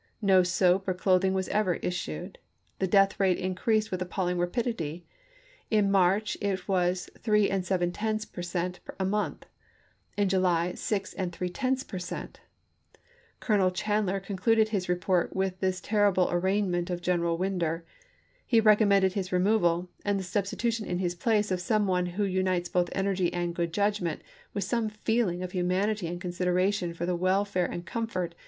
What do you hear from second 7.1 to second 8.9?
3yo Per 1864 cent,